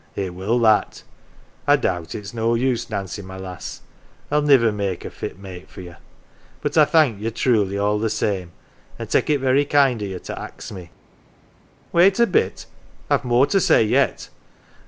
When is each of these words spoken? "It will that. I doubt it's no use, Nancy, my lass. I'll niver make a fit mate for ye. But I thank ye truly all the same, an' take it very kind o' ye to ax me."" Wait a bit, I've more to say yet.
"It 0.25 0.33
will 0.33 0.57
that. 0.61 1.03
I 1.67 1.75
doubt 1.75 2.15
it's 2.15 2.33
no 2.33 2.55
use, 2.55 2.89
Nancy, 2.89 3.21
my 3.21 3.37
lass. 3.37 3.81
I'll 4.31 4.41
niver 4.41 4.71
make 4.71 5.05
a 5.05 5.11
fit 5.11 5.37
mate 5.37 5.69
for 5.69 5.81
ye. 5.81 5.93
But 6.59 6.75
I 6.75 6.85
thank 6.85 7.21
ye 7.21 7.29
truly 7.29 7.77
all 7.77 7.99
the 7.99 8.09
same, 8.09 8.51
an' 8.97 9.05
take 9.05 9.29
it 9.29 9.37
very 9.37 9.63
kind 9.63 10.01
o' 10.01 10.05
ye 10.07 10.17
to 10.17 10.39
ax 10.39 10.71
me."" 10.71 10.89
Wait 11.93 12.19
a 12.19 12.25
bit, 12.25 12.65
I've 13.11 13.23
more 13.23 13.45
to 13.45 13.61
say 13.61 13.83
yet. 13.83 14.29